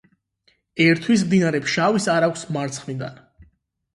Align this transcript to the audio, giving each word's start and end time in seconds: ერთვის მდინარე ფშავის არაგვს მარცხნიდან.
ერთვის 0.85 1.25
მდინარე 1.27 1.61
ფშავის 1.67 2.09
არაგვს 2.13 2.45
მარცხნიდან. 2.57 3.21